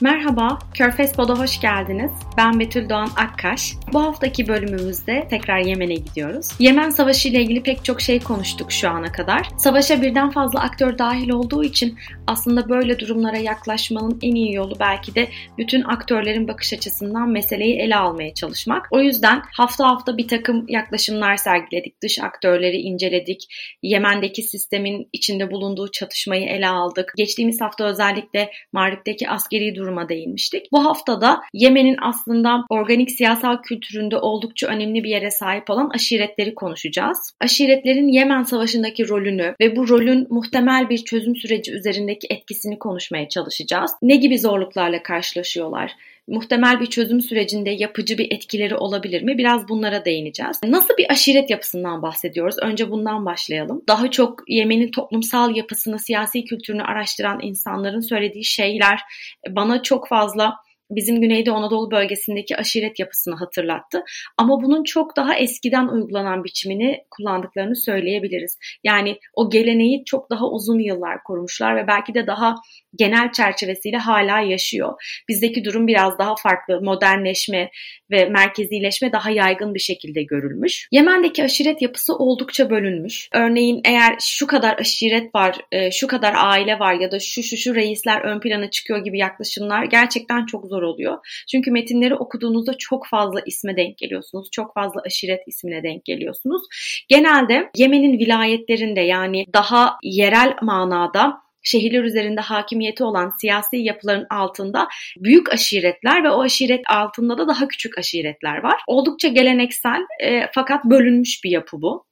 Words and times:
Merhaba, 0.00 0.58
Körfez 0.74 1.12
Pod'a 1.12 1.38
hoş 1.38 1.60
geldiniz. 1.60 2.10
Ben 2.36 2.60
Betül 2.60 2.88
Doğan 2.88 3.08
Akkaş. 3.16 3.72
Bu 3.92 4.02
haftaki 4.02 4.48
bölümümüzde 4.48 5.26
tekrar 5.30 5.58
Yemen'e 5.58 5.94
gidiyoruz. 5.94 6.48
Yemen 6.58 6.90
Savaşı 6.90 7.28
ile 7.28 7.42
ilgili 7.42 7.62
pek 7.62 7.84
çok 7.84 8.00
şey 8.00 8.20
konuştuk 8.20 8.72
şu 8.72 8.88
ana 8.88 9.12
kadar. 9.12 9.48
Savaşa 9.58 10.02
birden 10.02 10.30
fazla 10.30 10.60
aktör 10.60 10.98
dahil 10.98 11.30
olduğu 11.30 11.64
için 11.64 11.98
aslında 12.26 12.68
böyle 12.68 12.98
durumlara 12.98 13.36
yaklaşmanın 13.36 14.18
en 14.22 14.34
iyi 14.34 14.54
yolu 14.54 14.76
belki 14.80 15.14
de 15.14 15.28
bütün 15.58 15.82
aktörlerin 15.82 16.48
bakış 16.48 16.72
açısından 16.72 17.28
meseleyi 17.28 17.78
ele 17.80 17.96
almaya 17.96 18.34
çalışmak. 18.34 18.88
O 18.90 19.00
yüzden 19.00 19.42
hafta 19.52 19.86
hafta 19.86 20.16
bir 20.16 20.28
takım 20.28 20.64
yaklaşımlar 20.68 21.36
sergiledik. 21.36 22.02
Dış 22.02 22.18
aktörleri 22.18 22.76
inceledik. 22.76 23.42
Yemen'deki 23.82 24.42
sistemin 24.42 25.08
içinde 25.12 25.50
bulunduğu 25.50 25.90
çatışmayı 25.90 26.46
ele 26.46 26.68
aldık. 26.68 27.12
Geçtiğimiz 27.16 27.60
hafta 27.60 27.84
özellikle 27.84 28.50
Mağrip'teki 28.72 29.28
askeri 29.28 29.64
duruma 29.84 30.08
değinmiştik. 30.08 30.72
Bu 30.72 30.84
haftada 30.84 31.40
Yemen'in 31.52 31.96
aslında 32.02 32.64
organik 32.68 33.10
siyasal 33.10 33.62
kültüründe 33.62 34.16
oldukça 34.16 34.66
önemli 34.66 35.04
bir 35.04 35.10
yere 35.10 35.30
sahip 35.30 35.70
olan 35.70 35.90
aşiretleri 35.94 36.54
konuşacağız. 36.54 37.32
Aşiretlerin 37.40 38.08
Yemen 38.08 38.42
Savaşı'ndaki 38.42 39.08
rolünü 39.08 39.54
ve 39.60 39.76
bu 39.76 39.88
rolün 39.88 40.26
muhtemel 40.30 40.88
bir 40.90 40.98
çözüm 40.98 41.36
süreci 41.36 41.72
üzerindeki 41.72 42.26
etkisini 42.30 42.78
konuşmaya 42.78 43.28
çalışacağız. 43.28 43.90
Ne 44.02 44.16
gibi 44.16 44.38
zorluklarla 44.38 45.02
karşılaşıyorlar? 45.02 45.92
Muhtemel 46.28 46.80
bir 46.80 46.86
çözüm 46.86 47.20
sürecinde 47.20 47.70
yapıcı 47.70 48.18
bir 48.18 48.32
etkileri 48.32 48.76
olabilir 48.76 49.22
mi? 49.22 49.38
Biraz 49.38 49.68
bunlara 49.68 50.04
değineceğiz. 50.04 50.60
Nasıl 50.64 50.96
bir 50.96 51.10
aşiret 51.10 51.50
yapısından 51.50 52.02
bahsediyoruz? 52.02 52.56
Önce 52.62 52.90
bundan 52.90 53.26
başlayalım. 53.26 53.82
Daha 53.88 54.10
çok 54.10 54.42
Yemen'in 54.48 54.90
toplumsal 54.90 55.56
yapısını, 55.56 55.98
siyasi 55.98 56.44
kültürünü 56.44 56.82
araştıran 56.82 57.38
insanların 57.42 58.00
söylediği 58.00 58.44
şeyler 58.44 59.00
bana 59.48 59.82
çok 59.82 60.08
fazla 60.08 60.56
bizim 60.90 61.20
Güneydoğu 61.20 61.54
Anadolu 61.54 61.90
bölgesindeki 61.90 62.56
aşiret 62.56 62.98
yapısını 62.98 63.34
hatırlattı. 63.34 64.02
Ama 64.38 64.62
bunun 64.62 64.84
çok 64.84 65.16
daha 65.16 65.34
eskiden 65.34 65.88
uygulanan 65.88 66.44
biçimini 66.44 67.04
kullandıklarını 67.10 67.76
söyleyebiliriz. 67.76 68.58
Yani 68.84 69.18
o 69.34 69.50
geleneği 69.50 70.04
çok 70.04 70.30
daha 70.30 70.50
uzun 70.50 70.78
yıllar 70.78 71.22
korumuşlar 71.22 71.76
ve 71.76 71.86
belki 71.86 72.14
de 72.14 72.26
daha 72.26 72.54
genel 72.96 73.32
çerçevesiyle 73.32 73.96
hala 73.96 74.40
yaşıyor. 74.40 74.92
Bizdeki 75.28 75.64
durum 75.64 75.86
biraz 75.86 76.18
daha 76.18 76.34
farklı. 76.36 76.80
Modernleşme 76.82 77.70
ve 78.10 78.24
merkezileşme 78.24 79.12
daha 79.12 79.30
yaygın 79.30 79.74
bir 79.74 79.80
şekilde 79.80 80.22
görülmüş. 80.22 80.88
Yemen'deki 80.92 81.44
aşiret 81.44 81.82
yapısı 81.82 82.16
oldukça 82.16 82.70
bölünmüş. 82.70 83.28
Örneğin 83.32 83.80
eğer 83.84 84.16
şu 84.20 84.46
kadar 84.46 84.78
aşiret 84.78 85.34
var, 85.34 85.58
e, 85.72 85.90
şu 85.90 86.06
kadar 86.06 86.34
aile 86.36 86.78
var 86.78 86.94
ya 86.94 87.10
da 87.10 87.18
şu 87.20 87.42
şu 87.42 87.56
şu 87.56 87.74
reisler 87.74 88.20
ön 88.20 88.40
plana 88.40 88.70
çıkıyor 88.70 89.04
gibi 89.04 89.18
yaklaşımlar 89.18 89.84
gerçekten 89.84 90.46
çok 90.46 90.66
zor 90.66 90.73
oluyor. 90.82 91.18
Çünkü 91.50 91.70
metinleri 91.70 92.14
okuduğunuzda 92.14 92.74
çok 92.78 93.06
fazla 93.06 93.40
isme 93.46 93.76
denk 93.76 93.98
geliyorsunuz. 93.98 94.48
Çok 94.52 94.74
fazla 94.74 95.00
aşiret 95.06 95.40
ismine 95.46 95.82
denk 95.82 96.04
geliyorsunuz. 96.04 96.62
Genelde 97.08 97.70
Yemen'in 97.76 98.18
vilayetlerinde 98.18 99.00
yani 99.00 99.46
daha 99.54 99.96
yerel 100.02 100.56
manada 100.62 101.44
şehirler 101.64 102.04
üzerinde 102.04 102.40
hakimiyeti 102.40 103.04
olan 103.04 103.32
siyasi 103.40 103.76
yapıların 103.76 104.26
altında 104.30 104.88
büyük 105.16 105.52
aşiretler 105.52 106.24
ve 106.24 106.30
o 106.30 106.42
aşiret 106.42 106.80
altında 106.90 107.38
da 107.38 107.48
daha 107.48 107.68
küçük 107.68 107.98
aşiretler 107.98 108.62
var. 108.62 108.80
Oldukça 108.86 109.28
geleneksel 109.28 110.00
e, 110.20 110.42
fakat 110.54 110.84
bölünmüş 110.84 111.44
bir 111.44 111.50
yapı 111.50 111.82
bu. 111.82 112.04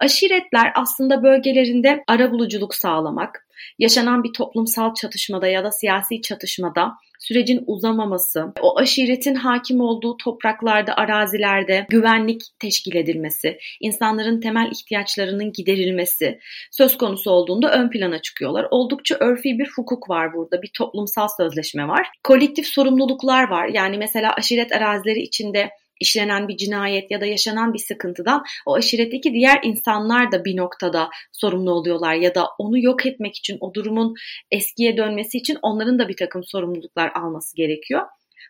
Aşiretler 0.00 0.72
aslında 0.74 1.22
bölgelerinde 1.22 2.04
arabuluculuk 2.06 2.74
sağlamak, 2.74 3.47
yaşanan 3.78 4.24
bir 4.24 4.32
toplumsal 4.32 4.94
çatışmada 4.94 5.48
ya 5.48 5.64
da 5.64 5.70
siyasi 5.70 6.22
çatışmada 6.22 6.92
sürecin 7.18 7.64
uzamaması, 7.66 8.52
o 8.60 8.78
aşiretin 8.78 9.34
hakim 9.34 9.80
olduğu 9.80 10.16
topraklarda, 10.16 10.94
arazilerde 10.94 11.86
güvenlik 11.90 12.42
teşkil 12.58 12.96
edilmesi, 12.96 13.58
insanların 13.80 14.40
temel 14.40 14.70
ihtiyaçlarının 14.72 15.52
giderilmesi 15.52 16.38
söz 16.70 16.98
konusu 16.98 17.30
olduğunda 17.30 17.72
ön 17.72 17.90
plana 17.90 18.22
çıkıyorlar. 18.22 18.66
Oldukça 18.70 19.16
örfi 19.20 19.58
bir 19.58 19.70
hukuk 19.76 20.10
var 20.10 20.34
burada, 20.34 20.62
bir 20.62 20.70
toplumsal 20.78 21.28
sözleşme 21.36 21.88
var. 21.88 22.08
Kolektif 22.24 22.66
sorumluluklar 22.66 23.48
var. 23.48 23.68
Yani 23.68 23.98
mesela 23.98 24.32
aşiret 24.32 24.72
arazileri 24.72 25.20
içinde 25.20 25.70
işlenen 26.00 26.48
bir 26.48 26.56
cinayet 26.56 27.10
ya 27.10 27.20
da 27.20 27.26
yaşanan 27.26 27.74
bir 27.74 27.78
sıkıntıdan 27.78 28.42
o 28.66 28.74
aşiretteki 28.74 29.32
diğer 29.32 29.60
insanlar 29.62 30.32
da 30.32 30.44
bir 30.44 30.56
noktada 30.56 31.08
sorumlu 31.32 31.70
oluyorlar 31.72 32.14
ya 32.14 32.34
da 32.34 32.46
onu 32.58 32.82
yok 32.82 33.06
etmek 33.06 33.36
için 33.36 33.56
o 33.60 33.74
durumun 33.74 34.14
eskiye 34.50 34.96
dönmesi 34.96 35.38
için 35.38 35.58
onların 35.62 35.98
da 35.98 36.08
bir 36.08 36.16
takım 36.16 36.44
sorumluluklar 36.44 37.12
alması 37.14 37.56
gerekiyor. 37.56 38.02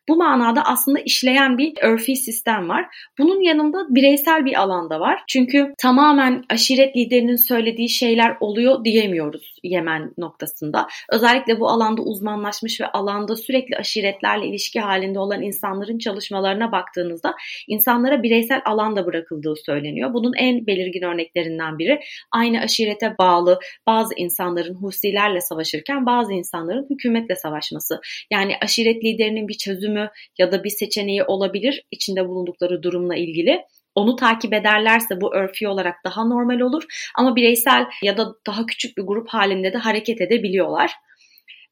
Bu 0.08 0.16
manada 0.16 0.62
aslında 0.64 1.00
işleyen 1.00 1.58
bir 1.58 1.72
örfi 1.82 2.16
sistem 2.16 2.68
var. 2.68 2.86
Bunun 3.18 3.42
yanında 3.42 3.86
bireysel 3.88 4.44
bir 4.44 4.60
alanda 4.60 5.00
var. 5.00 5.22
Çünkü 5.28 5.74
tamamen 5.78 6.44
aşiret 6.50 6.96
liderinin 6.96 7.36
söylediği 7.36 7.88
şeyler 7.88 8.36
oluyor 8.40 8.84
diyemiyoruz 8.84 9.54
Yemen 9.62 10.12
noktasında. 10.18 10.86
Özellikle 11.12 11.60
bu 11.60 11.68
alanda 11.68 12.02
uzmanlaşmış 12.02 12.80
ve 12.80 12.86
alanda 12.86 13.36
sürekli 13.36 13.76
aşiretlerle 13.76 14.46
ilişki 14.46 14.80
halinde 14.80 15.18
olan 15.18 15.42
insanların 15.42 15.98
çalışmalarına 15.98 16.72
baktığınızda 16.72 17.34
insanlara 17.68 18.22
bireysel 18.22 18.62
alanda 18.64 19.06
bırakıldığı 19.06 19.54
söyleniyor. 19.66 20.14
Bunun 20.14 20.32
en 20.34 20.66
belirgin 20.66 21.02
örneklerinden 21.02 21.78
biri 21.78 22.00
aynı 22.32 22.60
aşirete 22.60 23.14
bağlı 23.18 23.58
bazı 23.86 24.14
insanların 24.14 24.74
Husilerle 24.74 25.40
savaşırken 25.40 26.06
bazı 26.06 26.32
insanların 26.32 26.86
hükümetle 26.90 27.36
savaşması. 27.36 28.00
Yani 28.30 28.52
aşiret 28.62 29.04
liderinin 29.04 29.48
bir 29.48 29.54
çözümü 29.54 29.77
çözümü 29.78 30.10
ya 30.38 30.52
da 30.52 30.64
bir 30.64 30.70
seçeneği 30.70 31.24
olabilir 31.24 31.82
içinde 31.90 32.28
bulundukları 32.28 32.82
durumla 32.82 33.16
ilgili. 33.16 33.62
Onu 33.94 34.16
takip 34.16 34.52
ederlerse 34.52 35.20
bu 35.20 35.34
örfi 35.34 35.68
olarak 35.68 35.94
daha 36.04 36.24
normal 36.24 36.60
olur 36.60 36.82
ama 37.14 37.36
bireysel 37.36 37.86
ya 38.02 38.16
da 38.16 38.26
daha 38.46 38.66
küçük 38.66 38.96
bir 38.98 39.02
grup 39.02 39.28
halinde 39.28 39.72
de 39.72 39.78
hareket 39.78 40.20
edebiliyorlar 40.20 40.92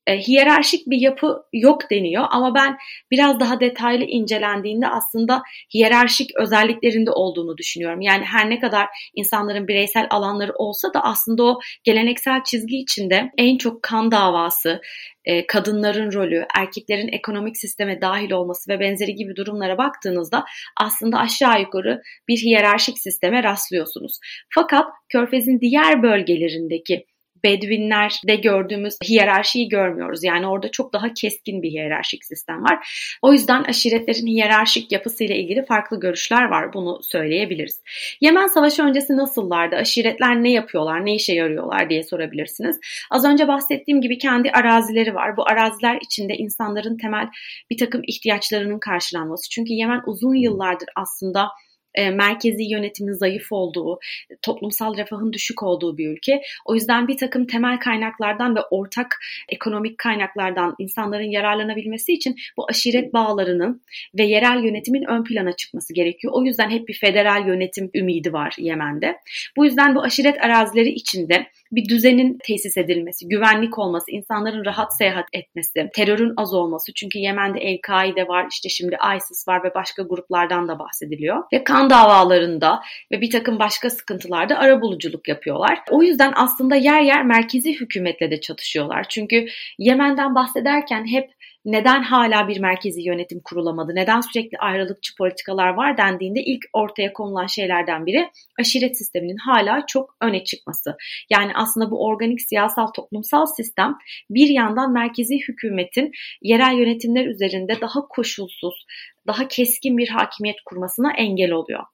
e, 0.07 0.19
hiyerarşik 0.19 0.87
bir 0.87 1.01
yapı 1.01 1.43
yok 1.53 1.91
deniyor 1.91 2.25
ama 2.31 2.55
ben 2.55 2.77
biraz 3.11 3.41
daha 3.41 3.61
detaylı 3.61 4.05
incelendiğinde 4.05 4.89
aslında 4.89 5.43
hiyerarşik 5.75 6.31
özelliklerinde 6.37 7.11
olduğunu 7.11 7.57
düşünüyorum. 7.59 8.01
Yani 8.01 8.25
her 8.25 8.51
ne 8.51 8.61
kadar 8.61 8.87
insanların 9.15 9.69
bireysel 9.69 10.07
alanları 10.11 10.53
olsa 10.55 10.95
da 10.95 11.01
aslında 11.03 11.45
o 11.45 11.59
geleneksel 11.85 12.45
çizgi 12.45 12.77
içinde 12.77 13.31
en 13.39 13.59
çok 13.59 13.83
kan 13.83 14.11
davası, 14.11 14.81
e, 15.25 15.47
kadınların 15.47 16.13
rolü, 16.13 16.47
erkeklerin 16.57 17.09
ekonomik 17.09 17.57
sisteme 17.57 18.01
dahil 18.01 18.31
olması 18.31 18.73
ve 18.73 18.81
benzeri 18.81 19.15
gibi 19.15 19.37
durumlara 19.37 19.79
baktığınızda 19.79 20.45
aslında 20.77 21.19
aşağı 21.19 21.61
yukarı 21.61 22.01
bir 22.29 22.37
hiyerarşik 22.37 22.99
sisteme 22.99 23.43
rastlıyorsunuz. 23.43 24.19
Fakat 24.55 24.87
Körfez'in 25.09 25.61
diğer 25.61 26.03
bölgelerindeki 26.03 27.05
Bedvinler'de 27.47 28.37
gördüğümüz 28.37 28.99
hiyerarşiyi 29.09 29.69
görmüyoruz. 29.69 30.25
Yani 30.25 30.47
orada 30.47 30.71
çok 30.71 30.93
daha 30.93 31.15
keskin 31.15 31.63
bir 31.63 31.71
hiyerarşik 31.71 32.25
sistem 32.25 32.65
var. 32.65 32.89
O 33.23 33.33
yüzden 33.33 33.65
aşiretlerin 33.65 34.27
hiyerarşik 34.27 34.93
yapısıyla 34.93 35.35
ilgili 35.35 35.65
farklı 35.65 36.01
görüşler 36.01 36.45
var. 36.45 36.73
Bunu 36.73 37.03
söyleyebiliriz. 37.03 37.81
Yemen 38.21 38.47
Savaşı 38.47 38.83
öncesi 38.83 39.17
nasıllardı? 39.17 39.77
Aşiretler 39.77 40.43
ne 40.43 40.51
yapıyorlar? 40.53 41.07
Ne 41.07 41.15
işe 41.15 41.35
yarıyorlar 41.35 41.91
diye 41.91 42.03
sorabilirsiniz. 42.03 42.81
Az 43.11 43.25
önce 43.25 43.49
bahsettiğim 43.49 44.01
gibi 44.01 44.19
kendi 44.19 44.51
arazileri 44.51 45.15
var. 45.15 45.37
Bu 45.37 45.49
araziler 45.49 45.99
içinde 46.03 46.35
insanların 46.35 46.97
temel 46.97 47.29
bir 47.71 47.79
takım 47.79 48.03
ihtiyaçlarının 48.07 48.79
karşılanması. 48.79 49.51
Çünkü 49.51 49.73
Yemen 49.73 50.01
uzun 50.07 50.35
yıllardır 50.35 50.89
aslında 50.97 51.49
e, 51.97 52.11
merkezi 52.11 52.65
yönetimin 52.65 53.13
zayıf 53.13 53.53
olduğu, 53.53 53.99
toplumsal 54.43 54.97
refahın 54.97 55.33
düşük 55.33 55.63
olduğu 55.63 55.99
bir 55.99 56.09
ülke. 56.09 56.43
O 56.65 56.75
yüzden 56.75 57.09
bir 57.09 57.17
takım 57.17 57.47
temel 57.47 57.79
kaynaklardan 57.79 58.57
ve 58.57 58.61
ortak 58.71 59.19
ekonomik 59.49 59.99
kaynaklardan 59.99 60.75
insanların 60.79 61.31
yararlanabilmesi 61.31 62.13
için 62.13 62.37
bu 62.57 62.67
aşiret 62.69 63.13
bağlarının 63.13 63.83
ve 64.19 64.25
yerel 64.25 64.65
yönetimin 64.65 65.05
ön 65.09 65.25
plana 65.25 65.53
çıkması 65.53 65.95
gerekiyor. 65.95 66.33
O 66.37 66.45
yüzden 66.45 66.71
hep 66.71 66.89
bir 66.89 66.99
federal 66.99 67.47
yönetim 67.47 67.91
ümidi 67.95 68.33
var 68.33 68.55
Yemen'de. 68.59 69.17
Bu 69.57 69.65
yüzden 69.65 69.95
bu 69.95 70.03
aşiret 70.03 70.45
arazileri 70.45 70.89
içinde 70.89 71.47
bir 71.77 71.89
düzenin 71.89 72.39
tesis 72.47 72.77
edilmesi, 72.77 73.29
güvenlik 73.29 73.79
olması, 73.79 74.11
insanların 74.11 74.65
rahat 74.65 74.97
seyahat 74.99 75.27
etmesi, 75.33 75.91
terörün 75.95 76.33
az 76.37 76.55
olması. 76.55 76.93
Çünkü 76.95 77.19
Yemen'de 77.19 77.59
El-Kaide 77.59 78.29
var, 78.29 78.47
işte 78.51 78.69
şimdi 78.69 78.97
ISIS 79.17 79.49
var 79.49 79.65
ve 79.65 79.75
başka 79.75 80.03
gruplardan 80.03 80.69
da 80.69 80.79
bahsediliyor. 80.79 81.45
Ve 81.53 81.65
kan 81.65 81.91
davalarında 81.91 82.81
ve 83.13 83.21
bir 83.21 83.31
takım 83.31 83.59
başka 83.59 83.91
sıkıntılarda 83.91 84.59
arabuluculuk 84.59 85.29
yapıyorlar. 85.29 85.79
O 85.91 86.03
yüzden 86.03 86.33
aslında 86.37 86.77
yer 86.77 87.01
yer 87.01 87.25
merkezi 87.25 87.81
hükümetle 87.81 88.31
de 88.31 88.41
çatışıyorlar. 88.41 89.07
Çünkü 89.09 89.47
Yemen'den 89.79 90.35
bahsederken 90.35 91.07
hep 91.07 91.31
neden 91.67 92.03
hala 92.03 92.49
bir 92.49 92.61
merkezi 92.61 93.03
yönetim 93.03 93.41
kurulamadı, 93.45 93.95
neden 93.95 94.21
sürekli 94.21 94.59
ayrılıkçı 94.59 95.17
politikalar 95.19 95.69
var 95.69 95.97
dendiğinde 95.97 96.41
ilk 96.41 96.65
ortaya 96.73 97.13
konulan 97.13 97.47
şeylerden 97.47 98.07
biri 98.07 98.31
aşiret 98.61 98.99
sisteminin 98.99 99.37
hala 99.37 99.87
çok 99.87 100.17
öne 100.21 100.45
çıkması. 100.45 100.97
Yani 101.31 101.53
aslında 101.55 101.91
bu 101.91 102.07
organik 102.07 102.41
siyasal 102.41 102.87
toplumsal 102.87 103.47
sistem 103.47 103.99
bir 104.31 104.49
yandan 104.49 104.93
merkezi 104.93 105.39
hükümetin 105.49 106.13
yerel 106.43 106.79
yönetimler 106.79 107.27
üzerinde 107.27 107.81
daha 107.81 108.09
koşulsuz, 108.09 108.87
daha 109.27 109.49
keskin 109.49 109.99
bir 109.99 110.09
hakimiyet 110.09 110.57
kurmasına 110.65 111.13
engel 111.13 111.51
oluyor. 111.51 111.85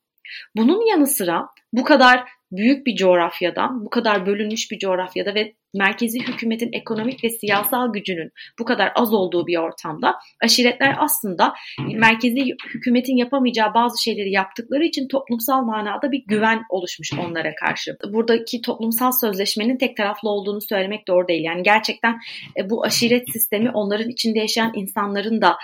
Bunun 0.57 0.87
yanı 0.91 1.07
sıra 1.07 1.49
bu 1.73 1.85
kadar 1.85 2.25
büyük 2.53 2.87
bir 2.87 2.97
coğrafyadan, 2.97 3.85
bu 3.85 3.91
kadar 3.91 4.27
bölünmüş 4.27 4.71
bir 4.71 4.79
coğrafyada 4.79 5.35
ve 5.35 5.53
merkezi 5.75 6.21
hükümetin 6.21 6.73
ekonomik 6.73 7.25
ve 7.25 7.31
siyasal 7.31 7.93
gücünün 7.93 8.31
bu 8.59 8.65
kadar 8.65 8.93
az 8.95 9.15
olduğu 9.15 9.47
bir 9.47 9.57
ortamda 9.57 10.15
aşiretler 10.45 10.97
aslında 10.99 11.55
merkezi 11.95 12.41
hükümetin 12.75 13.17
yapamayacağı 13.17 13.75
bazı 13.75 14.03
şeyleri 14.03 14.31
yaptıkları 14.33 14.85
için 14.85 15.09
toplumsal 15.09 15.63
manada 15.63 16.13
bir 16.13 16.25
güven 16.27 16.63
oluşmuş 16.71 17.13
onlara 17.27 17.55
karşı. 17.55 17.97
Buradaki 18.13 18.63
toplumsal 18.63 19.13
sözleşmenin 19.13 19.79
tek 19.79 19.97
taraflı 19.97 20.31
olduğunu 20.31 20.61
söylemek 20.61 21.09
doğru 21.09 21.29
değil. 21.29 21.45
Yani 21.45 21.63
gerçekten 21.63 22.19
e, 22.57 22.71
bu 22.71 22.85
aşiret 22.85 23.33
sistemi 23.33 23.71
onların 23.71 24.09
içinde 24.09 24.39
yaşayan 24.39 24.73
insanların 24.75 25.43
da 25.43 25.57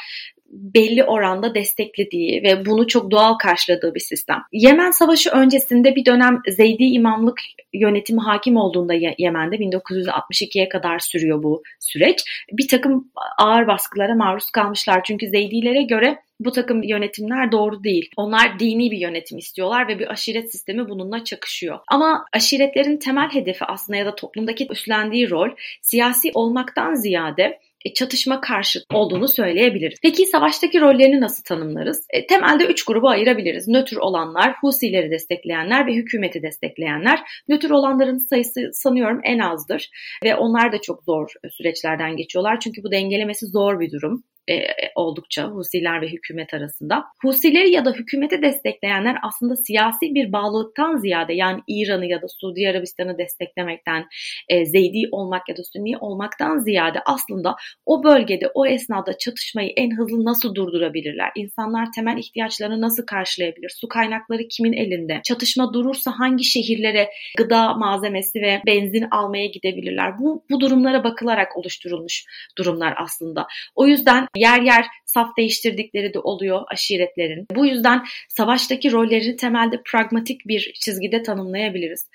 belli 0.48 1.04
oranda 1.04 1.54
desteklediği 1.54 2.42
ve 2.42 2.66
bunu 2.66 2.86
çok 2.86 3.10
doğal 3.10 3.34
karşıladığı 3.34 3.94
bir 3.94 4.00
sistem. 4.00 4.42
Yemen 4.52 4.90
Savaşı 4.90 5.30
öncesinde 5.30 5.96
bir 5.96 6.04
dönem 6.04 6.38
Zeydi 6.48 6.84
imamlık 6.84 7.40
yönetimi 7.72 8.20
hakim 8.20 8.56
olduğunda 8.56 8.94
Yemen'de 9.18 9.56
1962'ye 9.56 10.68
kadar 10.68 10.98
sürüyor 10.98 11.42
bu 11.42 11.62
süreç. 11.80 12.24
Bir 12.52 12.68
takım 12.68 13.10
ağır 13.38 13.66
baskılara 13.66 14.14
maruz 14.14 14.50
kalmışlar. 14.50 15.04
Çünkü 15.04 15.28
Zeydilere 15.28 15.82
göre 15.82 16.18
bu 16.40 16.52
takım 16.52 16.82
yönetimler 16.82 17.52
doğru 17.52 17.84
değil. 17.84 18.10
Onlar 18.16 18.58
dini 18.58 18.90
bir 18.90 18.98
yönetim 18.98 19.38
istiyorlar 19.38 19.88
ve 19.88 19.98
bir 19.98 20.10
aşiret 20.10 20.52
sistemi 20.52 20.88
bununla 20.88 21.24
çakışıyor. 21.24 21.78
Ama 21.88 22.24
aşiretlerin 22.32 22.96
temel 22.96 23.28
hedefi 23.28 23.64
aslında 23.64 23.96
ya 23.96 24.06
da 24.06 24.14
toplumdaki 24.14 24.68
üstlendiği 24.70 25.30
rol 25.30 25.48
siyasi 25.82 26.30
olmaktan 26.34 26.94
ziyade 26.94 27.58
çatışma 27.94 28.40
karşı 28.40 28.80
olduğunu 28.92 29.28
söyleyebiliriz. 29.28 29.98
Peki 30.02 30.26
savaştaki 30.26 30.80
rollerini 30.80 31.20
nasıl 31.20 31.44
tanımlarız? 31.44 32.06
E, 32.10 32.26
temelde 32.26 32.64
üç 32.64 32.84
gruba 32.84 33.10
ayırabiliriz. 33.10 33.68
Nötr 33.68 33.96
olanlar, 33.96 34.54
Husileri 34.60 35.10
destekleyenler 35.10 35.86
ve 35.86 35.94
hükümeti 35.94 36.42
destekleyenler. 36.42 37.20
Nötr 37.48 37.70
olanların 37.70 38.18
sayısı 38.18 38.70
sanıyorum 38.72 39.20
en 39.24 39.38
azdır 39.38 39.90
ve 40.24 40.34
onlar 40.34 40.72
da 40.72 40.80
çok 40.80 41.02
zor 41.04 41.32
süreçlerden 41.50 42.16
geçiyorlar. 42.16 42.60
Çünkü 42.60 42.82
bu 42.82 42.90
dengelemesi 42.90 43.46
zor 43.46 43.80
bir 43.80 43.90
durum 43.90 44.24
e, 44.48 44.66
oldukça 44.94 45.44
Husiler 45.44 46.02
ve 46.02 46.08
hükümet 46.08 46.54
arasında. 46.54 47.04
Husileri 47.22 47.70
ya 47.70 47.84
da 47.84 47.92
hükümeti 47.92 48.42
destekleyenler 48.42 49.16
aslında 49.22 49.56
siyasi 49.56 50.14
bir 50.14 50.32
bağlılıktan 50.32 50.96
ziyade 50.96 51.34
yani 51.34 51.60
İran'ı 51.68 52.06
ya 52.06 52.22
da 52.22 52.28
Suudi 52.28 52.68
Arabistan'ı 52.68 53.18
desteklemekten, 53.18 54.06
e, 54.48 54.66
Zeydi 54.66 55.08
olmak 55.12 55.48
ya 55.48 55.56
da 55.56 55.62
Sünni 55.64 55.98
olmaktan 55.98 56.58
ziyade 56.58 56.98
aslında 57.06 57.56
o 57.86 58.04
bölgede 58.04 58.50
o 58.54 58.66
esnada 58.66 59.18
çatışmayı 59.18 59.72
en 59.76 59.96
hızlı 59.96 60.24
nasıl 60.24 60.54
durdurabilirler? 60.54 61.30
İnsanlar 61.36 61.92
temel 61.92 62.18
ihtiyaçlarını 62.18 62.80
nasıl 62.80 63.06
karşılayabilir? 63.06 63.72
Su 63.80 63.88
kaynakları 63.88 64.48
kimin 64.48 64.72
elinde? 64.72 65.20
Çatışma 65.24 65.74
durursa 65.74 66.12
hangi 66.18 66.44
şehirlere 66.44 67.10
gıda 67.36 67.74
malzemesi 67.74 68.42
ve 68.42 68.62
benzin 68.66 69.06
almaya 69.10 69.46
gidebilirler? 69.46 70.18
Bu, 70.18 70.44
bu 70.50 70.60
durumlara 70.60 71.04
bakılarak 71.04 71.56
oluşturulmuş 71.56 72.24
durumlar 72.58 72.94
aslında. 72.96 73.46
O 73.74 73.86
yüzden 73.86 74.26
yer 74.42 74.60
yer 74.62 74.84
saf 75.08 75.36
değiştirdikleri 75.36 76.14
de 76.14 76.18
oluyor 76.18 76.62
aşiretlerin. 76.68 77.46
Bu 77.54 77.66
yüzden 77.66 78.04
savaştaki 78.28 78.92
rollerini 78.92 79.36
temelde 79.36 79.82
pragmatik 79.86 80.48
bir 80.48 80.72
çizgide 80.80 81.22
tanımlayabiliriz. 81.22 82.08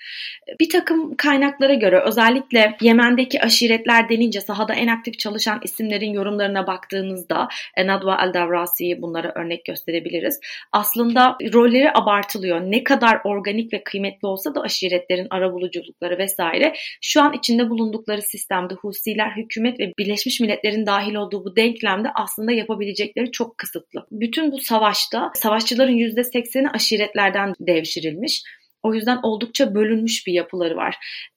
Bir 0.60 0.68
takım 0.68 1.16
kaynaklara 1.16 1.74
göre 1.74 2.00
özellikle 2.00 2.76
Yemen'deki 2.80 3.42
aşiretler 3.42 4.08
denince 4.08 4.40
sahada 4.40 4.74
en 4.74 4.88
aktif 4.88 5.18
çalışan 5.18 5.60
isimlerin 5.64 6.12
yorumlarına 6.12 6.66
baktığınızda 6.66 7.48
Nadwa 7.78 8.18
el-Davrasi'yi 8.24 9.02
bunlara 9.02 9.32
örnek 9.34 9.64
gösterebiliriz. 9.64 10.40
Aslında 10.72 11.38
rolleri 11.52 11.90
abartılıyor. 11.94 12.60
Ne 12.60 12.84
kadar 12.84 13.20
organik 13.24 13.72
ve 13.72 13.84
kıymetli 13.84 14.28
olsa 14.28 14.54
da 14.54 14.60
aşiretlerin 14.60 15.26
arabuluculukları 15.30 16.18
vesaire 16.18 16.72
şu 17.00 17.22
an 17.22 17.32
içinde 17.32 17.70
bulundukları 17.70 18.22
sistemde 18.22 18.74
Husiler, 18.74 19.30
hükümet 19.36 19.80
ve 19.80 19.92
Birleşmiş 19.98 20.40
Milletler'in 20.40 20.86
dahil 20.86 21.14
olduğu 21.14 21.44
bu 21.44 21.56
denklemde 21.56 22.08
aslında 22.14 22.52
yapabilecekleri 22.84 23.30
çok 23.32 23.58
kısıtlı. 23.58 24.06
Bütün 24.10 24.52
bu 24.52 24.58
savaşta 24.58 25.30
savaşçıların 25.34 25.96
%80'i 25.96 26.68
aşiretlerden 26.68 27.54
devşirilmiş. 27.60 28.42
O 28.82 28.94
yüzden 28.94 29.18
oldukça 29.22 29.74
bölünmüş 29.74 30.26
bir 30.26 30.32
yapıları 30.32 30.76
var. 30.76 30.96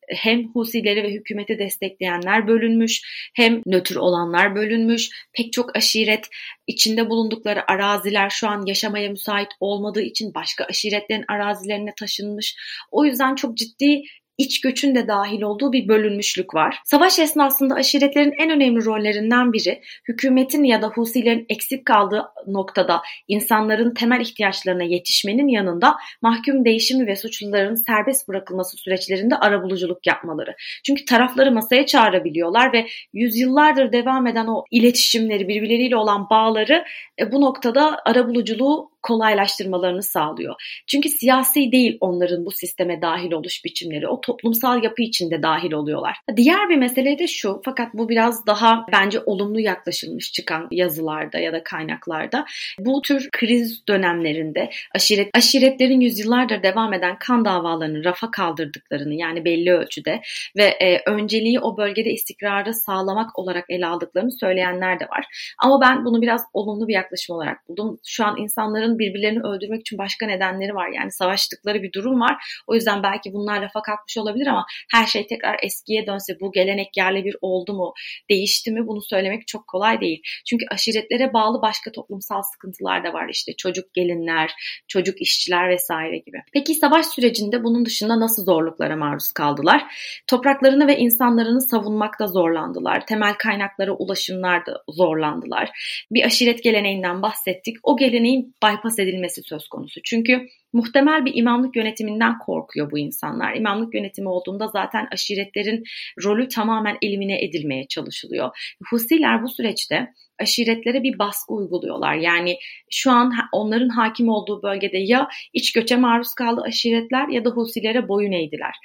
Hem 0.09 0.47
Husileri 0.53 1.03
ve 1.03 1.11
hükümeti 1.11 1.59
destekleyenler 1.59 2.47
bölünmüş, 2.47 3.01
hem 3.35 3.61
nötr 3.65 3.95
olanlar 3.95 4.55
bölünmüş. 4.55 5.09
Pek 5.33 5.53
çok 5.53 5.75
aşiret 5.77 6.27
içinde 6.67 7.09
bulundukları 7.09 7.71
araziler 7.71 8.29
şu 8.29 8.47
an 8.47 8.65
yaşamaya 8.65 9.09
müsait 9.09 9.49
olmadığı 9.59 10.01
için 10.01 10.33
başka 10.33 10.65
aşiretlerin 10.65 11.25
arazilerine 11.27 11.93
taşınmış. 11.99 12.55
O 12.91 13.05
yüzden 13.05 13.35
çok 13.35 13.57
ciddi 13.57 14.01
iç 14.37 14.61
göçün 14.61 14.95
de 14.95 15.07
dahil 15.07 15.41
olduğu 15.41 15.73
bir 15.73 15.87
bölünmüşlük 15.87 16.55
var. 16.55 16.79
Savaş 16.85 17.19
esnasında 17.19 17.75
aşiretlerin 17.75 18.33
en 18.39 18.49
önemli 18.49 18.85
rollerinden 18.85 19.53
biri 19.53 19.81
hükümetin 20.07 20.63
ya 20.63 20.81
da 20.81 20.87
Husilerin 20.87 21.45
eksik 21.49 21.85
kaldığı 21.85 22.23
noktada 22.47 23.01
insanların 23.27 23.93
temel 23.93 24.21
ihtiyaçlarına 24.21 24.83
yetişmenin 24.83 25.47
yanında 25.47 25.95
mahkum 26.21 26.65
değişimi 26.65 27.07
ve 27.07 27.15
suçluların 27.15 27.75
serbest 27.75 28.27
bırakılması 28.27 28.77
süreçlerinde 28.77 29.35
arabuluculuk 29.35 30.07
yapmaları. 30.07 30.55
Çünkü 30.85 31.05
tarafları 31.05 31.51
masaya 31.51 31.85
çağırabiliyorlar 31.85 32.73
ve 32.73 32.87
yüzyıllardır 33.13 33.91
devam 33.91 34.27
eden 34.27 34.47
o 34.47 34.63
iletişimleri, 34.71 35.47
birbirleriyle 35.47 35.95
olan 35.95 36.29
bağları 36.29 36.85
e, 37.19 37.31
bu 37.31 37.41
noktada 37.41 37.99
arabuluculuğu 38.05 38.91
kolaylaştırmalarını 39.01 40.03
sağlıyor. 40.03 40.55
Çünkü 40.87 41.09
siyasi 41.09 41.71
değil 41.71 41.97
onların 42.01 42.45
bu 42.45 42.51
sisteme 42.51 43.01
dahil 43.01 43.31
oluş 43.31 43.65
biçimleri. 43.65 44.07
O 44.07 44.21
toplumsal 44.21 44.83
yapı 44.83 45.01
içinde 45.01 45.43
dahil 45.43 45.71
oluyorlar. 45.71 46.17
Diğer 46.35 46.69
bir 46.69 46.77
mesele 46.77 47.19
de 47.19 47.27
şu 47.27 47.61
fakat 47.65 47.93
bu 47.93 48.09
biraz 48.09 48.45
daha 48.47 48.85
bence 48.91 49.19
olumlu 49.25 49.59
yaklaşılmış 49.59 50.31
çıkan 50.31 50.67
yazılarda 50.71 51.39
ya 51.39 51.53
da 51.53 51.63
kaynaklarda. 51.63 52.45
Bu 52.79 53.01
tür 53.01 53.29
kriz 53.31 53.87
dönemlerinde 53.87 54.69
aşiret, 54.95 55.29
aşiretlerin 55.33 55.99
yüzyıllardır 55.99 56.63
devam 56.63 56.93
eden 56.93 57.17
kan 57.19 57.45
davalarını 57.45 58.03
rafa 58.03 58.31
kaldırdıklarını 58.31 59.13
yani 59.13 59.45
belli 59.45 59.73
ölçüde 59.73 60.21
ve 60.57 60.63
e, 60.63 61.01
önceliği 61.05 61.59
o 61.59 61.77
bölgede 61.77 62.09
istikrarı 62.09 62.73
sağlamak 62.73 63.39
olarak 63.39 63.65
ele 63.69 63.87
aldıklarını 63.87 64.31
söyleyenler 64.31 64.99
de 64.99 65.03
var. 65.03 65.53
Ama 65.59 65.81
ben 65.81 66.05
bunu 66.05 66.21
biraz 66.21 66.41
olumlu 66.53 66.87
bir 66.87 66.93
yaklaşım 66.93 67.35
olarak 67.35 67.69
buldum. 67.69 67.99
Şu 68.05 68.25
an 68.25 68.37
insanların 68.37 68.96
birbirlerini 68.99 69.39
öldürmek 69.39 69.81
için 69.81 69.97
başka 69.97 70.25
nedenleri 70.25 70.75
var. 70.75 70.89
Yani 70.89 71.11
savaştıkları 71.11 71.83
bir 71.83 71.93
durum 71.93 72.21
var. 72.21 72.61
O 72.67 72.75
yüzden 72.75 73.03
belki 73.03 73.33
bunlar 73.33 73.61
lafa 73.61 73.81
kalkmış 73.81 74.17
olabilir 74.17 74.47
ama 74.47 74.65
her 74.91 75.05
şey 75.05 75.27
tekrar 75.27 75.59
eskiye 75.63 76.07
dönse 76.07 76.39
bu 76.41 76.51
gelenek 76.51 76.97
yerle 76.97 77.25
bir 77.25 77.35
oldu 77.41 77.73
mu, 77.73 77.93
değişti 78.29 78.71
mi 78.71 78.87
bunu 78.87 79.01
söylemek 79.01 79.47
çok 79.47 79.67
kolay 79.67 80.01
değil. 80.01 80.21
Çünkü 80.45 80.65
aşiretlere 80.71 81.33
bağlı 81.33 81.61
başka 81.61 81.91
toplumsal 81.91 82.41
sıkıntılar 82.41 83.03
da 83.03 83.13
var. 83.13 83.29
İşte 83.29 83.53
çocuk 83.53 83.93
gelinler, 83.93 84.51
çocuk 84.87 85.21
işçiler 85.21 85.69
vesaire 85.69 86.17
gibi. 86.17 86.37
Peki 86.53 86.73
savaş 86.73 87.05
sürecinde 87.05 87.63
bunun 87.63 87.85
dışında 87.85 88.19
nasıl 88.19 88.45
zorluklara 88.45 88.95
maruz 88.95 89.31
kaldılar? 89.31 89.83
Topraklarını 90.27 90.87
ve 90.87 90.97
insanlarını 90.97 91.61
savunmakta 91.61 92.27
zorlandılar. 92.27 93.05
Temel 93.05 93.33
kaynaklara 93.33 93.91
ulaşımlarda 93.91 94.83
zorlandılar. 94.89 95.69
Bir 96.11 96.25
aşiret 96.25 96.63
geleneğinden 96.63 97.21
bahsettik. 97.21 97.77
O 97.83 97.97
geleneğin 97.97 98.55
bypass 98.77 98.99
edilmesi 98.99 99.41
söz 99.43 99.67
konusu. 99.67 100.01
Çünkü 100.03 100.47
muhtemel 100.73 101.25
bir 101.25 101.35
imamlık 101.35 101.75
yönetiminden 101.75 102.37
korkuyor 102.37 102.91
bu 102.91 102.97
insanlar. 102.97 103.55
İmamlık 103.55 103.95
yönetimi 103.95 104.29
olduğunda 104.29 104.67
zaten 104.67 105.07
aşiretlerin 105.13 105.83
rolü 106.23 106.47
tamamen 106.47 106.97
elimine 107.01 107.45
edilmeye 107.45 107.87
çalışılıyor. 107.87 108.75
Husiler 108.89 109.43
bu 109.43 109.49
süreçte 109.49 110.07
aşiretlere 110.39 111.03
bir 111.03 111.19
baskı 111.19 111.53
uyguluyorlar. 111.53 112.15
Yani 112.15 112.57
şu 112.91 113.11
an 113.11 113.33
onların 113.51 113.89
hakim 113.89 114.29
olduğu 114.29 114.63
bölgede 114.63 114.97
ya 114.97 115.27
iç 115.53 115.73
göçe 115.73 115.95
maruz 115.95 116.33
kaldı 116.33 116.61
aşiretler 116.65 117.27
ya 117.27 117.45
da 117.45 117.49
Husilere 117.49 118.07
boyun 118.07 118.31
eğdiler. 118.31 118.75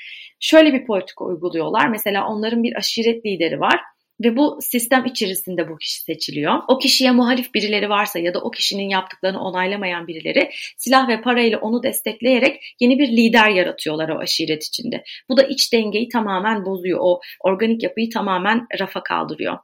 Şöyle 0.40 0.72
bir 0.72 0.86
politika 0.86 1.24
uyguluyorlar. 1.24 1.88
Mesela 1.88 2.26
onların 2.28 2.62
bir 2.62 2.76
aşiret 2.76 3.26
lideri 3.26 3.60
var 3.60 3.80
ve 4.20 4.36
bu 4.36 4.58
sistem 4.60 5.04
içerisinde 5.04 5.68
bu 5.68 5.78
kişi 5.78 6.02
seçiliyor. 6.02 6.62
O 6.68 6.78
kişiye 6.78 7.10
muhalif 7.10 7.54
birileri 7.54 7.88
varsa 7.88 8.18
ya 8.18 8.34
da 8.34 8.40
o 8.40 8.50
kişinin 8.50 8.88
yaptıklarını 8.88 9.40
onaylamayan 9.40 10.06
birileri 10.06 10.50
silah 10.76 11.08
ve 11.08 11.20
parayla 11.20 11.58
onu 11.58 11.82
destekleyerek 11.82 12.76
yeni 12.80 12.98
bir 12.98 13.08
lider 13.08 13.48
yaratıyorlar 13.48 14.08
o 14.08 14.18
aşiret 14.18 14.64
içinde. 14.64 15.04
Bu 15.28 15.36
da 15.36 15.42
iç 15.42 15.72
dengeyi 15.72 16.08
tamamen 16.08 16.64
bozuyor. 16.64 16.98
O 17.02 17.20
organik 17.40 17.82
yapıyı 17.82 18.10
tamamen 18.10 18.66
rafa 18.80 19.02
kaldırıyor. 19.02 19.58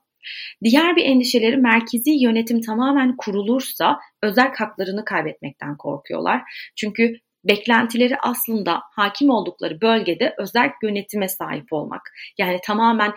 Diğer 0.65 0.97
bir 0.97 1.05
endişeleri 1.05 1.57
merkezi 1.57 2.11
yönetim 2.11 2.61
tamamen 2.61 3.17
kurulursa 3.17 3.99
özel 4.23 4.55
haklarını 4.55 5.05
kaybetmekten 5.05 5.77
korkuyorlar. 5.77 6.43
Çünkü 6.77 7.21
beklentileri 7.45 8.17
aslında 8.23 8.83
hakim 8.97 9.31
oldukları 9.31 9.81
bölgede 9.81 10.35
özel 10.39 10.71
yönetime 10.83 11.29
sahip 11.29 11.73
olmak. 11.73 12.03
Yani 12.39 12.59
tamamen 12.65 13.13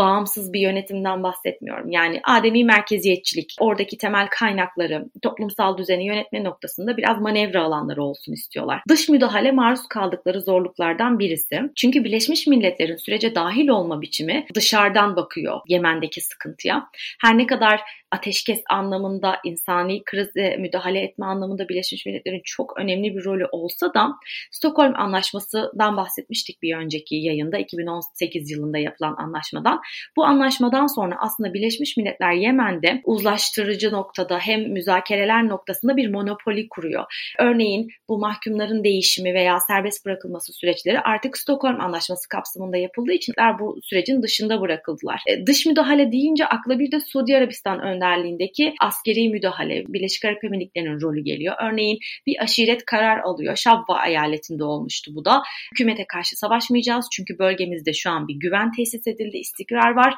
bağımsız 0.00 0.52
bir 0.52 0.60
yönetimden 0.60 1.22
bahsetmiyorum. 1.22 1.90
Yani 1.90 2.20
ademi 2.24 2.64
merkeziyetçilik, 2.64 3.54
oradaki 3.60 3.98
temel 3.98 4.28
kaynakları, 4.30 5.04
toplumsal 5.22 5.78
düzeni 5.78 6.06
yönetme 6.06 6.44
noktasında 6.44 6.96
biraz 6.96 7.20
manevra 7.20 7.62
alanları 7.62 8.02
olsun 8.02 8.32
istiyorlar. 8.32 8.82
Dış 8.88 9.08
müdahale 9.08 9.52
maruz 9.52 9.88
kaldıkları 9.88 10.40
zorluklardan 10.40 11.18
birisi. 11.18 11.60
Çünkü 11.76 12.04
Birleşmiş 12.04 12.46
Milletler'in 12.46 12.96
sürece 12.96 13.34
dahil 13.34 13.68
olma 13.68 14.00
biçimi 14.00 14.46
dışarıdan 14.54 15.16
bakıyor 15.16 15.60
Yemen'deki 15.68 16.20
sıkıntıya. 16.20 16.86
Her 17.22 17.38
ne 17.38 17.46
kadar 17.46 17.80
ateşkes 18.10 18.60
anlamında, 18.70 19.36
insani 19.44 20.02
krize 20.04 20.56
müdahale 20.56 21.00
etme 21.00 21.26
anlamında 21.26 21.68
Birleşmiş 21.68 22.06
Milletler'in 22.06 22.42
çok 22.44 22.78
önemli 22.78 23.16
bir 23.16 23.24
rolü 23.24 23.46
olsa 23.52 23.94
da 23.94 24.08
Stockholm 24.50 24.94
Anlaşması'dan 24.96 25.96
bahsetmiştik 25.96 26.62
bir 26.62 26.76
önceki 26.76 27.16
yayında 27.16 27.58
2018 27.58 28.50
yılında 28.50 28.78
yapılan 28.78 29.14
anlaşmadan. 29.18 29.80
Bu 30.16 30.24
anlaşmadan 30.24 30.86
sonra 30.86 31.14
aslında 31.18 31.54
Birleşmiş 31.54 31.96
Milletler 31.96 32.32
Yemen'de 32.32 33.00
uzlaştırıcı 33.04 33.92
noktada 33.92 34.38
hem 34.38 34.72
müzakereler 34.72 35.48
noktasında 35.48 35.96
bir 35.96 36.10
monopoli 36.10 36.68
kuruyor. 36.68 37.04
Örneğin 37.38 37.88
bu 38.08 38.18
mahkumların 38.18 38.84
değişimi 38.84 39.34
veya 39.34 39.58
serbest 39.60 40.06
bırakılması 40.06 40.52
süreçleri 40.52 41.00
artık 41.00 41.38
Stockholm 41.38 41.80
Anlaşması 41.80 42.28
kapsamında 42.28 42.76
yapıldığı 42.76 43.12
için 43.12 43.34
bu 43.60 43.78
sürecin 43.82 44.22
dışında 44.22 44.60
bırakıldılar. 44.60 45.22
E, 45.26 45.46
dış 45.46 45.66
müdahale 45.66 46.12
deyince 46.12 46.46
akla 46.46 46.78
bir 46.78 46.92
de 46.92 47.00
Suudi 47.00 47.36
Arabistan 47.36 47.78
önderliğindeki 48.00 48.74
askeri 48.80 49.28
müdahale, 49.28 49.84
Birleşik 49.88 50.24
Arap 50.24 50.44
Emirlikleri'nin 50.44 51.00
rolü 51.00 51.24
geliyor. 51.24 51.54
Örneğin 51.62 51.98
bir 52.26 52.42
aşiret 52.42 52.84
karar 52.84 53.18
alıyor. 53.18 53.56
Şabba 53.56 54.06
eyaletinde 54.06 54.64
olmuştu 54.64 55.10
bu 55.14 55.24
da. 55.24 55.42
Hükümete 55.72 56.04
karşı 56.08 56.36
savaşmayacağız 56.36 57.06
çünkü 57.12 57.38
bölgemizde 57.38 57.92
şu 57.92 58.10
an 58.10 58.28
bir 58.28 58.34
güven 58.34 58.72
tesis 58.72 59.06
edildi, 59.06 59.38
istikrar 59.38 59.90
var 59.90 60.14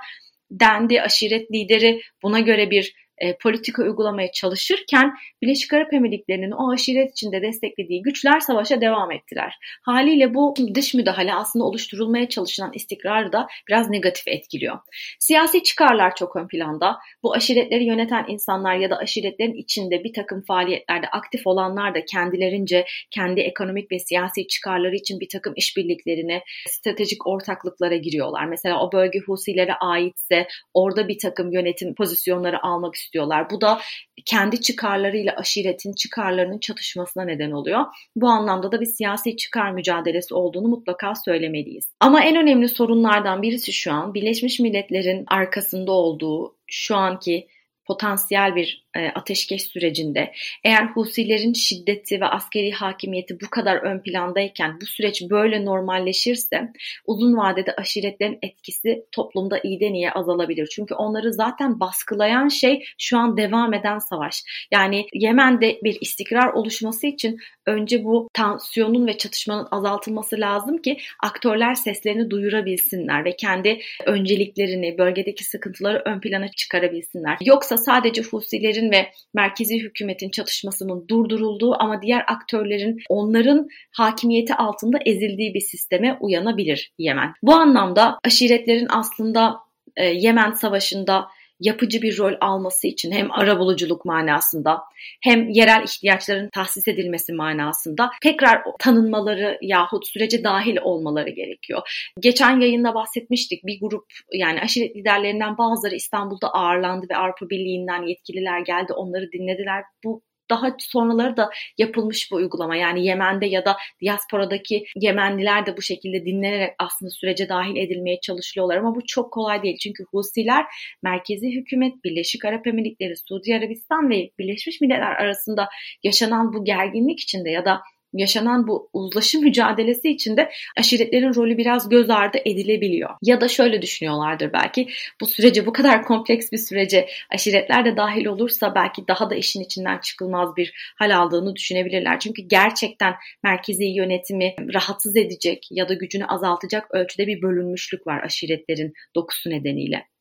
dendi. 0.51 1.03
Aşiret 1.03 1.51
lideri 1.53 2.01
buna 2.23 2.41
göre 2.41 2.71
bir 2.71 2.95
e, 3.23 3.37
politika 3.37 3.83
uygulamaya 3.83 4.33
çalışırken 4.33 5.14
Birleşik 5.43 5.73
Arap 5.73 5.93
Emirlikleri'nin 5.93 6.50
o 6.50 6.73
aşiret 6.73 7.11
içinde 7.11 7.43
desteklediği 7.43 8.02
güçler 8.02 8.41
savaşa 8.41 8.81
devam 8.81 9.12
ettiler. 9.12 9.55
Haliyle 9.83 10.35
bu 10.35 10.55
dış 10.75 10.95
müdahale 10.95 11.35
aslında 11.35 11.64
oluşturulmaya 11.64 12.29
çalışılan 12.29 12.73
istikrarı 12.75 13.33
da 13.33 13.47
biraz 13.69 13.91
negatif 13.91 14.29
etkiliyor. 14.29 14.79
Siyasi 15.19 15.62
çıkarlar 15.62 16.14
çok 16.14 16.37
ön 16.37 16.49
planda. 16.49 16.99
Bu 17.23 17.35
aşiretleri 17.35 17.85
yöneten 17.85 18.25
insanlar 18.29 18.76
ya 18.76 18.91
da 18.91 18.97
aşiretlerin 18.97 19.55
içinde 19.55 20.05
bir 20.05 20.12
takım 20.12 20.43
faaliyetlerde 20.43 21.07
aktif 21.07 21.47
olanlar 21.47 21.95
da 21.95 22.05
kendilerince 22.05 22.85
kendi 23.11 23.41
ekonomik 23.41 23.93
ve 23.93 23.99
siyasi 23.99 24.47
çıkarları 24.47 24.97
için 24.97 25.21
bir 25.21 25.29
takım 25.29 25.52
işbirliklerine, 25.57 26.43
stratejik 26.69 27.26
ortaklıklara 27.26 27.97
giriyorlar. 27.97 28.45
Mesela 28.45 28.83
o 28.83 28.93
bölge 28.93 29.19
Husilere 29.19 29.75
aitse 29.75 30.49
orada 30.75 31.09
bir 31.09 31.19
takım 31.19 31.52
yönetim 31.52 31.95
pozisyonları 31.95 32.62
almak 32.62 32.95
istiyorlar. 32.95 33.12
Bu 33.50 33.61
da 33.61 33.81
kendi 34.25 34.61
çıkarlarıyla 34.61 35.33
aşiretin 35.37 35.92
çıkarlarının 35.92 36.59
çatışmasına 36.59 37.25
neden 37.25 37.50
oluyor. 37.50 37.85
Bu 38.16 38.28
anlamda 38.28 38.73
da 38.73 38.81
bir 38.81 38.87
siyasi 38.87 39.37
çıkar 39.37 39.73
mücadelesi 39.73 40.35
olduğunu 40.35 40.69
mutlaka 40.69 41.14
söylemeliyiz. 41.14 41.92
Ama 42.00 42.25
en 42.25 42.37
önemli 42.37 42.69
sorunlardan 42.69 43.42
birisi 43.42 43.73
şu 43.73 43.92
an 43.92 44.14
Birleşmiş 44.14 44.61
Milletler'in 44.61 45.25
arkasında 45.28 45.92
olduğu 45.92 46.57
şu 46.66 46.97
anki 46.97 47.49
potansiyel 47.85 48.57
bir 48.57 48.82
ateşkes 49.15 49.69
sürecinde 49.69 50.33
eğer 50.65 50.85
Husilerin 50.85 51.53
şiddeti 51.53 52.21
ve 52.21 52.27
askeri 52.27 52.73
hakimiyeti 52.73 53.41
bu 53.41 53.51
kadar 53.51 53.77
ön 53.77 54.03
plandayken 54.03 54.81
bu 54.81 54.87
süreç 54.87 55.23
böyle 55.31 55.65
normalleşirse 55.65 56.73
uzun 57.07 57.37
vadede 57.37 57.73
aşiretlerin 57.77 58.39
etkisi 58.43 59.05
toplumda 59.13 59.59
iyiden 59.59 59.95
iyiye 59.95 60.13
azalabilir. 60.13 60.67
Çünkü 60.67 60.95
onları 60.95 61.33
zaten 61.33 61.81
baskılayan 61.81 62.49
şey 62.49 62.85
şu 62.99 63.19
an 63.19 63.37
devam 63.37 63.75
eden 63.75 63.99
savaş. 63.99 64.45
Yani 64.73 65.07
Yemen'de 65.13 65.79
bir 65.85 65.99
istikrar 66.01 66.53
oluşması 66.53 67.07
için 67.07 67.39
önce 67.67 68.05
bu 68.05 68.29
tansiyonun 68.35 69.07
ve 69.07 69.19
çatışmanın 69.19 69.69
azaltılması 69.71 70.41
lazım 70.41 70.79
ki 70.79 70.99
aktörler 71.23 71.75
seslerini 71.75 72.31
duyurabilsinler 72.31 73.25
ve 73.25 73.37
kendi 73.37 73.81
önceliklerini, 74.07 74.99
bölgedeki 74.99 75.45
sıkıntıları 75.45 76.03
ön 76.05 76.21
plana 76.21 76.49
çıkarabilsinler. 76.49 77.39
Yoksa 77.45 77.77
sadece 77.77 78.23
Husilerin 78.23 78.82
ve 78.91 79.11
merkezi 79.35 79.79
hükümetin 79.79 80.31
çatışmasının 80.31 81.09
durdurulduğu 81.09 81.75
ama 81.83 82.03
diğer 82.03 82.25
aktörlerin 82.29 82.97
onların 83.09 83.69
hakimiyeti 83.91 84.55
altında 84.55 84.99
ezildiği 85.07 85.55
bir 85.55 85.61
sisteme 85.61 86.19
uyanabilir 86.21 86.93
Yemen. 86.99 87.35
Bu 87.43 87.55
anlamda 87.55 88.19
aşiretlerin 88.25 88.89
aslında 88.91 89.57
e, 89.97 90.05
Yemen 90.05 90.53
Savaşı'nda 90.53 91.29
yapıcı 91.62 92.02
bir 92.02 92.19
rol 92.19 92.35
alması 92.40 92.87
için 92.87 93.12
hem 93.12 93.33
arabuluculuk 93.33 94.04
manasında 94.04 94.81
hem 95.23 95.49
yerel 95.49 95.83
ihtiyaçların 95.85 96.49
tahsis 96.49 96.88
edilmesi 96.88 97.33
manasında 97.33 98.11
tekrar 98.23 98.62
tanınmaları 98.78 99.59
yahut 99.62 100.07
sürece 100.07 100.45
dahil 100.45 100.76
olmaları 100.83 101.31
gerekiyor. 101.31 102.12
Geçen 102.21 102.61
yayında 102.61 102.95
bahsetmiştik 102.95 103.66
bir 103.66 103.81
grup 103.81 104.04
yani 104.33 104.61
aşiret 104.61 104.97
liderlerinden 104.97 105.59
bazıları 105.59 105.95
İstanbul'da 105.95 106.49
ağırlandı 106.49 107.07
ve 107.11 107.16
Avrupa 107.16 107.50
Birliği'nden 107.50 108.02
yetkililer 108.02 108.61
geldi 108.61 108.92
onları 108.92 109.33
dinlediler. 109.33 109.85
Bu 110.04 110.23
daha 110.53 110.77
sonraları 110.79 111.37
da 111.37 111.51
yapılmış 111.79 112.29
bu 112.33 112.37
uygulama. 112.37 112.77
Yani 112.77 113.07
Yemen'de 113.07 113.47
ya 113.47 113.65
da 113.65 113.77
diasporadaki 114.03 114.85
Yemenliler 114.97 115.67
de 115.67 115.77
bu 115.77 115.83
şekilde 115.83 116.25
dinlenerek 116.27 116.75
aslında 116.79 117.11
sürece 117.11 117.49
dahil 117.49 117.77
edilmeye 117.77 118.21
çalışıyorlar 118.21 118.77
ama 118.77 118.95
bu 118.95 119.01
çok 119.07 119.33
kolay 119.33 119.63
değil. 119.63 119.79
Çünkü 119.83 120.05
Husiler 120.11 120.65
merkezi 121.03 121.51
hükümet, 121.51 122.05
Birleşik 122.05 122.45
Arap 122.45 122.67
Emirlikleri, 122.67 123.15
Suudi 123.17 123.55
Arabistan 123.55 124.11
ve 124.11 124.31
Birleşmiş 124.39 124.81
Milletler 124.81 125.17
arasında 125.17 125.69
yaşanan 126.03 126.53
bu 126.53 126.65
gerginlik 126.65 127.21
içinde 127.21 127.51
ya 127.51 127.65
da 127.65 127.81
yaşanan 128.12 128.66
bu 128.69 128.88
uzlaşı 128.92 129.38
mücadelesi 129.42 130.09
içinde 130.09 130.50
aşiretlerin 130.78 131.35
rolü 131.35 131.59
biraz 131.59 131.88
göz 131.88 132.11
ardı 132.11 132.38
edilebiliyor. 132.45 133.11
Ya 133.23 133.40
da 133.40 133.49
şöyle 133.49 133.83
düşünüyorlardır 133.83 134.52
belki 134.52 134.88
bu 135.21 135.26
sürece 135.26 135.66
bu 135.66 135.73
kadar 135.73 136.02
kompleks 136.04 136.52
bir 136.52 136.59
sürece 136.59 137.09
aşiretler 137.31 137.85
de 137.85 137.97
dahil 137.97 138.26
olursa 138.26 138.75
belki 138.75 139.09
daha 139.09 139.31
da 139.31 139.35
işin 139.35 139.61
içinden 139.61 139.99
çıkılmaz 139.99 140.57
bir 140.57 140.95
hal 140.99 141.16
aldığını 141.16 141.57
düşünebilirler. 141.57 142.21
Çünkü 142.21 142.42
gerçekten 142.42 143.14
merkezi 143.42 143.85
yönetimi 143.85 144.54
rahatsız 144.75 145.16
edecek 145.16 145.69
ya 145.71 145.88
da 145.88 145.95
gücünü 145.95 146.25
azaltacak 146.25 146.95
ölçüde 146.95 147.26
bir 147.26 147.42
bölünmüşlük 147.42 148.07
var 148.07 148.23
aşiretlerin 148.25 148.92
dokusu 149.14 149.50
nedeniyle. 149.50 150.12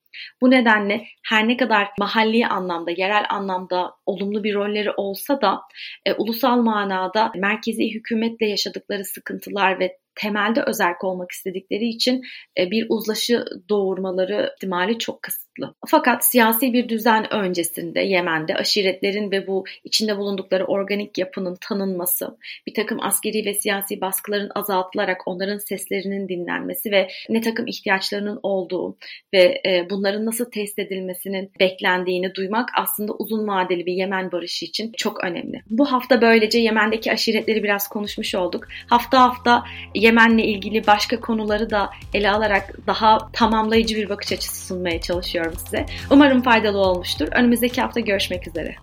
Bu 0.41 0.51
nedenle 0.51 1.05
her 1.29 1.47
ne 1.47 1.57
kadar 1.57 1.89
mahalli 1.99 2.47
anlamda, 2.47 2.91
yerel 2.91 3.25
anlamda 3.29 3.91
olumlu 4.05 4.43
bir 4.43 4.53
rolleri 4.53 4.91
olsa 4.91 5.41
da 5.41 5.61
e, 6.05 6.13
ulusal 6.13 6.61
manada 6.61 7.31
merkezi 7.35 7.93
hükümetle 7.93 8.45
yaşadıkları 8.45 9.05
sıkıntılar 9.05 9.79
ve 9.79 9.97
temelde 10.15 10.63
özerk 10.63 11.03
olmak 11.03 11.31
istedikleri 11.31 11.87
için 11.87 12.21
e, 12.57 12.71
bir 12.71 12.85
uzlaşı 12.89 13.45
doğurmaları 13.69 14.51
ihtimali 14.55 14.97
çok 14.97 15.21
kısıtlı. 15.21 15.50
Fakat 15.87 16.25
siyasi 16.25 16.73
bir 16.73 16.89
düzen 16.89 17.33
öncesinde 17.33 17.99
Yemen'de 17.99 18.55
aşiretlerin 18.55 19.31
ve 19.31 19.47
bu 19.47 19.65
içinde 19.83 20.17
bulundukları 20.17 20.65
organik 20.65 21.17
yapının 21.17 21.57
tanınması, 21.61 22.37
bir 22.67 22.73
takım 22.73 23.01
askeri 23.01 23.45
ve 23.45 23.53
siyasi 23.53 24.01
baskıların 24.01 24.51
azaltılarak 24.55 25.27
onların 25.27 25.57
seslerinin 25.57 26.29
dinlenmesi 26.29 26.91
ve 26.91 27.07
ne 27.29 27.41
takım 27.41 27.67
ihtiyaçlarının 27.67 28.39
olduğu 28.43 28.97
ve 29.33 29.61
e, 29.65 29.87
bunların 29.89 30.25
nasıl 30.25 30.51
test 30.51 30.79
edilmesinin 30.79 31.51
beklendiğini 31.59 32.35
duymak 32.35 32.69
aslında 32.77 33.13
uzun 33.13 33.47
vadeli 33.47 33.85
bir 33.85 33.93
Yemen 33.93 34.31
barışı 34.31 34.65
için 34.65 34.91
çok 34.97 35.23
önemli. 35.23 35.61
Bu 35.69 35.91
hafta 35.91 36.21
böylece 36.21 36.59
Yemen'deki 36.59 37.11
aşiretleri 37.11 37.63
biraz 37.63 37.87
konuşmuş 37.87 38.35
olduk. 38.35 38.67
Hafta 38.87 39.21
hafta 39.21 39.63
Yemen'le 39.95 40.37
ilgili 40.37 40.87
başka 40.87 41.19
konuları 41.19 41.69
da 41.69 41.89
ele 42.13 42.31
alarak 42.31 42.87
daha 42.87 43.31
tamamlayıcı 43.33 43.95
bir 43.95 44.09
bakış 44.09 44.31
açısı 44.31 44.67
sunmaya 44.67 45.01
çalışıyorum 45.01 45.50
size. 45.57 45.85
Umarım 46.09 46.41
faydalı 46.41 46.77
olmuştur. 46.77 47.27
Önümüzdeki 47.31 47.81
hafta 47.81 47.99
görüşmek 47.99 48.47
üzere. 48.47 48.75